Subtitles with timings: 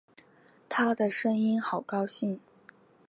[0.67, 2.39] 她的声音好高兴